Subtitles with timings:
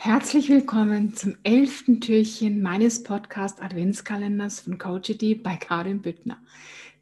[0.00, 6.38] Herzlich willkommen zum elften Türchen meines Podcast Adventskalenders von Coachity bei Karin Büttner.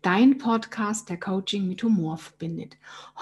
[0.00, 2.78] Dein Podcast, der Coaching mit Humor verbindet.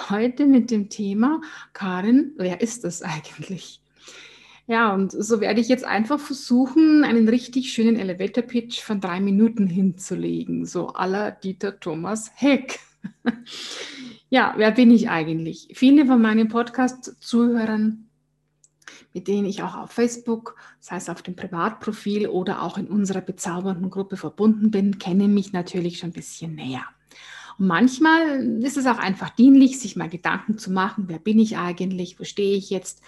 [0.08, 1.40] Heute mit dem Thema,
[1.72, 3.80] Karin, wer ist das eigentlich?
[4.68, 9.66] Ja, und so werde ich jetzt einfach versuchen, einen richtig schönen Elevator-Pitch von drei Minuten
[9.66, 12.78] hinzulegen, so aller Dieter Thomas Heck.
[14.30, 15.66] ja, wer bin ich eigentlich?
[15.74, 18.03] Viele von meinen Podcast-Zuhörern
[19.12, 23.20] mit denen ich auch auf Facebook, sei es auf dem Privatprofil oder auch in unserer
[23.20, 26.84] bezaubernden Gruppe verbunden bin, kennen mich natürlich schon ein bisschen näher.
[27.58, 31.56] Und manchmal ist es auch einfach dienlich, sich mal Gedanken zu machen, wer bin ich
[31.56, 33.02] eigentlich, wo stehe ich jetzt,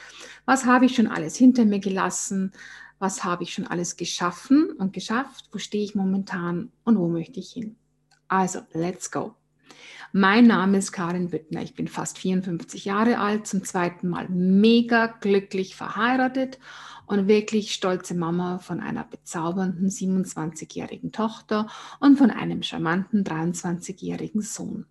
[0.44, 2.52] was habe ich schon alles hinter mir gelassen,
[2.98, 7.40] was habe ich schon alles geschaffen und geschafft, wo stehe ich momentan und wo möchte
[7.40, 7.76] ich hin.
[8.28, 9.34] Also, let's go.
[10.12, 11.62] Mein Name ist Karin Büttner.
[11.62, 16.58] Ich bin fast 54 Jahre alt, zum zweiten Mal mega glücklich verheiratet
[17.06, 21.66] und wirklich stolze Mama von einer bezaubernden 27-jährigen Tochter
[22.00, 24.86] und von einem charmanten 23-jährigen Sohn.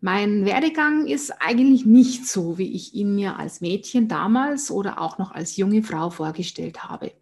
[0.00, 5.16] Mein Werdegang ist eigentlich nicht so, wie ich ihn mir als Mädchen damals oder auch
[5.16, 7.12] noch als junge Frau vorgestellt habe.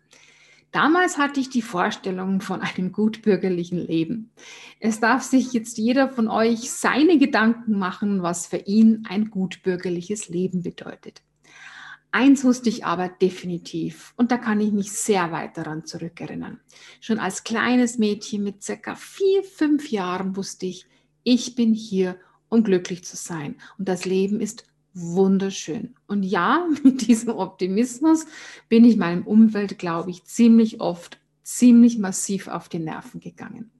[0.73, 4.33] Damals hatte ich die Vorstellung von einem gutbürgerlichen Leben.
[4.81, 10.31] Es darf sich jetzt jeder von euch seine Gedanken machen, was für ihn ein gutbürgerliches
[10.31, 11.23] Leben bedeutet.
[12.11, 16.61] Eins wusste ich aber definitiv und da kann ich mich sehr weit daran zurückerinnern.
[17.01, 20.87] Schon als kleines Mädchen mit circa vier, fünf Jahren wusste ich,
[21.23, 22.17] ich bin hier,
[22.49, 25.95] um glücklich zu sein und das Leben ist wunderschön.
[26.07, 28.27] Und ja, mit diesem Optimismus
[28.69, 33.71] bin ich meinem Umfeld, glaube ich, ziemlich oft, ziemlich massiv auf die Nerven gegangen.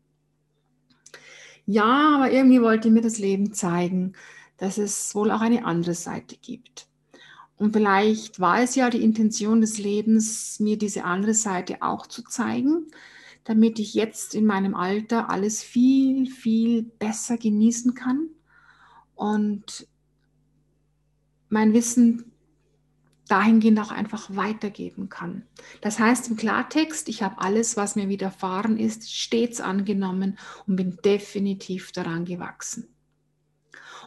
[1.65, 4.15] Ja, aber irgendwie wollte mir das Leben zeigen,
[4.57, 6.89] dass es wohl auch eine andere Seite gibt.
[7.57, 12.25] Und vielleicht war es ja die Intention des Lebens, mir diese andere Seite auch zu
[12.25, 12.89] zeigen,
[13.45, 18.29] damit ich jetzt in meinem Alter alles viel, viel besser genießen kann
[19.15, 19.87] und
[21.53, 22.33] mein Wissen
[23.29, 25.43] dahingehend auch einfach weitergeben kann.
[25.83, 30.99] Das heißt im Klartext, ich habe alles, was mir widerfahren ist, stets angenommen und bin
[31.05, 32.89] definitiv daran gewachsen.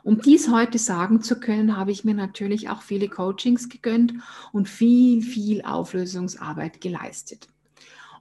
[0.03, 4.13] Um dies heute sagen zu können, habe ich mir natürlich auch viele Coachings gegönnt
[4.51, 7.47] und viel, viel Auflösungsarbeit geleistet.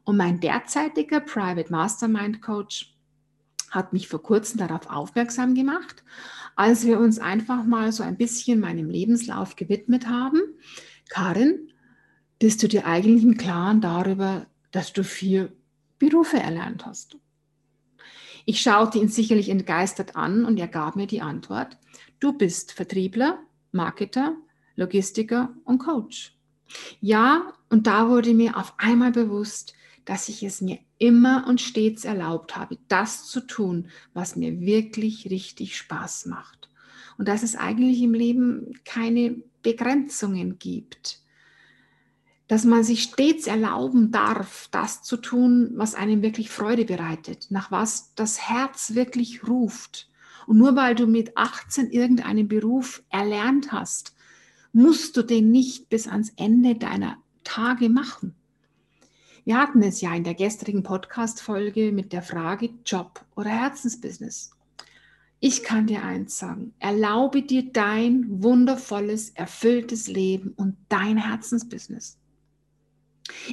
[0.04, 2.94] Und mein derzeitiger Private Mastermind Coach
[3.70, 6.04] hat mich vor kurzem darauf aufmerksam gemacht,
[6.56, 10.40] als wir uns einfach mal so ein bisschen meinem Lebenslauf gewidmet haben.
[11.08, 11.70] Karin,
[12.38, 15.52] bist du dir eigentlich im Klaren darüber, dass du vier
[15.98, 17.16] Berufe erlernt hast?
[18.46, 21.78] Ich schaute ihn sicherlich entgeistert an und er gab mir die Antwort,
[22.20, 23.38] du bist Vertriebler,
[23.72, 24.36] Marketer,
[24.76, 26.36] Logistiker und Coach.
[27.00, 32.04] Ja, und da wurde mir auf einmal bewusst, dass ich es mir immer und stets
[32.04, 36.68] erlaubt habe, das zu tun, was mir wirklich richtig Spaß macht.
[37.16, 41.20] Und dass es eigentlich im Leben keine Begrenzungen gibt.
[42.48, 47.70] Dass man sich stets erlauben darf, das zu tun, was einem wirklich Freude bereitet, nach
[47.70, 50.10] was das Herz wirklich ruft.
[50.46, 54.14] Und nur weil du mit 18 irgendeinen Beruf erlernt hast,
[54.72, 58.34] musst du den nicht bis ans Ende deiner Tage machen.
[59.46, 64.52] Wir hatten es ja in der gestrigen Podcast-Folge mit der Frage Job oder Herzensbusiness.
[65.38, 72.16] Ich kann dir eins sagen, erlaube dir dein wundervolles, erfülltes Leben und dein Herzensbusiness.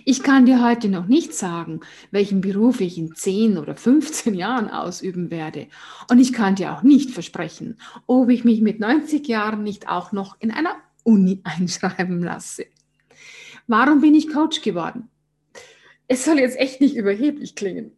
[0.06, 4.69] Ich kann dir heute noch nicht sagen, welchen Beruf ich in 10 oder 15 Jahren
[4.69, 5.68] ausüben werde.
[6.09, 7.78] Und ich kann dir auch nicht versprechen,
[8.08, 12.68] ob ich mich mit 90 Jahren nicht auch noch in einer Uni einschreiben lasse.
[13.68, 15.09] Warum bin ich Coach geworden?
[16.12, 17.94] Es soll jetzt echt nicht überheblich klingen,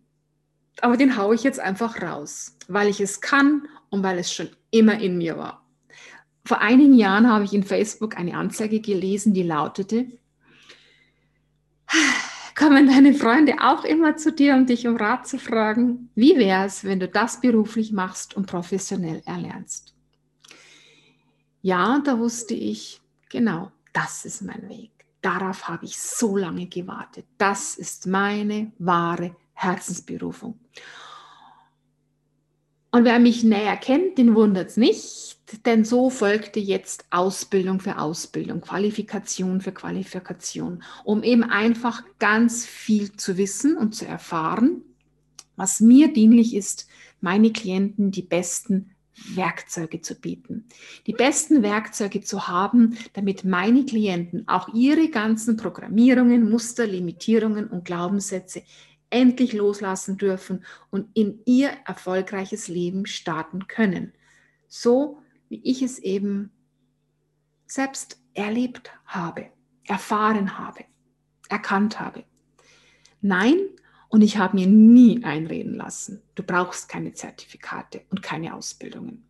[0.82, 4.50] aber den haue ich jetzt einfach raus, weil ich es kann und weil es schon
[4.70, 5.66] immer in mir war.
[6.46, 10.12] Vor einigen Jahren habe ich in Facebook eine Anzeige gelesen, die lautete,
[12.56, 16.12] kommen deine Freunde auch immer zu dir, um dich um Rat zu fragen?
[16.14, 19.96] Wie wäre es, wenn du das beruflich machst und professionell erlernst?
[21.64, 24.92] Ja, da wusste ich, genau, das ist mein Weg.
[25.24, 27.26] Darauf habe ich so lange gewartet.
[27.38, 30.60] Das ist meine wahre Herzensberufung.
[32.92, 37.98] Und wer mich näher kennt, den wundert es nicht, denn so folgte jetzt Ausbildung für
[37.98, 44.84] Ausbildung, Qualifikation für Qualifikation, um eben einfach ganz viel zu wissen und zu erfahren,
[45.56, 46.88] was mir dienlich ist,
[47.22, 48.93] meine Klienten die besten
[49.36, 50.68] Werkzeuge zu bieten.
[51.08, 57.86] Die besten Werkzeuge zu haben, damit meine Klienten auch ihre ganzen Programmierungen, Muster, Limitierungen und
[57.86, 58.64] Glaubenssätze
[59.10, 64.14] endlich loslassen dürfen und in ihr erfolgreiches Leben starten können.
[64.68, 65.20] So
[65.50, 66.52] wie ich es eben
[67.68, 69.52] selbst erlebt habe,
[69.86, 70.86] erfahren habe,
[71.50, 72.24] erkannt habe.
[73.22, 73.58] Nein,
[74.14, 79.28] und ich habe mir nie einreden lassen, du brauchst keine Zertifikate und keine Ausbildungen.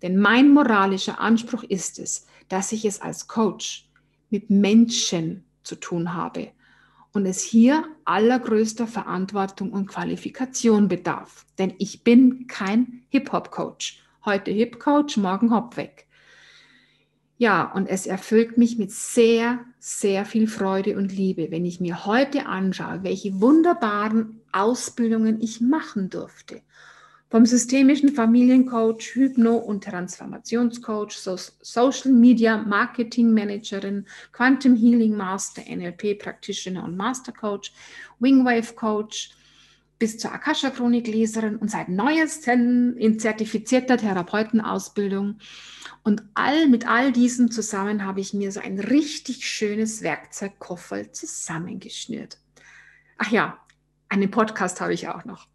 [0.00, 3.90] Denn mein moralischer Anspruch ist es, dass ich es als Coach
[4.30, 6.48] mit Menschen zu tun habe
[7.12, 11.44] und es hier allergrößter Verantwortung und Qualifikation bedarf.
[11.58, 14.02] Denn ich bin kein Hip-Hop-Coach.
[14.24, 16.06] Heute Hip-Coach, morgen Hop weg.
[17.42, 22.06] Ja, und es erfüllt mich mit sehr, sehr viel Freude und Liebe, wenn ich mir
[22.06, 26.62] heute anschaue, welche wunderbaren Ausbildungen ich machen durfte.
[27.30, 36.20] Vom systemischen Familiencoach, Hypno- und Transformationscoach, so Social Media Marketing Managerin, Quantum Healing Master, NLP
[36.20, 37.72] Practitioner und Master Coach,
[38.20, 39.30] Wingwave Coach,
[40.02, 45.38] bis zur Akasha Chronik Leserin und seit neuestem in zertifizierter Therapeutenausbildung
[46.02, 52.38] und all, mit all diesem zusammen habe ich mir so ein richtig schönes Werkzeugkoffer zusammengeschnürt.
[53.16, 53.58] Ach ja,
[54.08, 55.46] einen Podcast habe ich auch noch.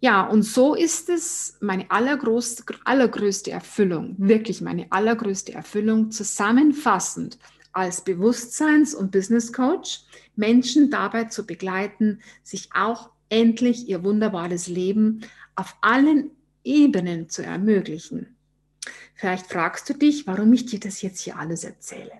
[0.00, 7.38] Ja, und so ist es meine allergrößte, allergrößte Erfüllung, wirklich meine allergrößte Erfüllung, zusammenfassend
[7.72, 10.02] als Bewusstseins- und Business Coach
[10.36, 15.22] Menschen dabei zu begleiten, sich auch endlich ihr wunderbares Leben
[15.56, 16.30] auf allen
[16.62, 18.36] Ebenen zu ermöglichen.
[19.14, 22.12] Vielleicht fragst du dich, warum ich dir das jetzt hier alles erzähle.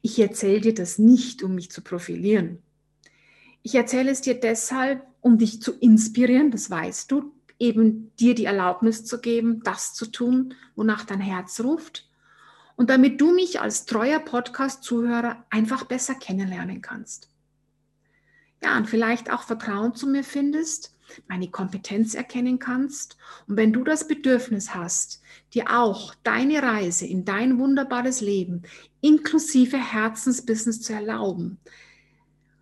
[0.00, 2.62] Ich erzähle dir das nicht, um mich zu profilieren.
[3.62, 8.44] Ich erzähle es dir deshalb, um dich zu inspirieren, das weißt du, eben dir die
[8.44, 12.08] Erlaubnis zu geben, das zu tun, wonach dein Herz ruft.
[12.76, 17.28] Und damit du mich als treuer Podcast-Zuhörer einfach besser kennenlernen kannst.
[18.62, 23.16] Ja, und vielleicht auch Vertrauen zu mir findest meine Kompetenz erkennen kannst.
[23.46, 25.22] Und wenn du das Bedürfnis hast,
[25.54, 28.62] dir auch deine Reise in dein wunderbares Leben
[29.00, 31.58] inklusive Herzensbusiness zu erlauben,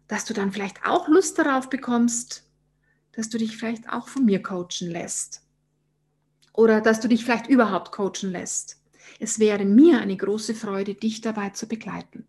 [0.08, 2.44] dass du dann vielleicht auch Lust darauf bekommst,
[3.12, 5.42] dass du dich vielleicht auch von mir coachen lässt.
[6.52, 8.80] Oder dass du dich vielleicht überhaupt coachen lässt.
[9.18, 12.26] Es wäre mir eine große Freude, dich dabei zu begleiten.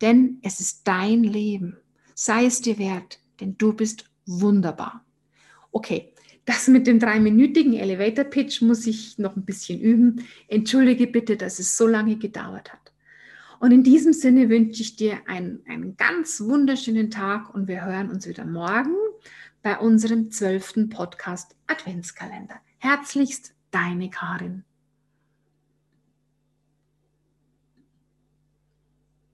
[0.00, 1.81] Denn es ist dein Leben.
[2.14, 5.04] Sei es dir wert, denn du bist wunderbar.
[5.70, 6.12] Okay,
[6.44, 10.26] das mit dem dreiminütigen Elevator Pitch muss ich noch ein bisschen üben.
[10.48, 12.92] Entschuldige bitte, dass es so lange gedauert hat.
[13.60, 18.10] Und in diesem Sinne wünsche ich dir einen, einen ganz wunderschönen Tag und wir hören
[18.10, 18.96] uns wieder morgen
[19.62, 22.56] bei unserem zwölften Podcast Adventskalender.
[22.78, 24.64] Herzlichst, deine Karin.